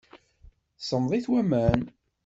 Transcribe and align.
Semmeḍ-it 0.87 1.25
waman? 1.31 1.81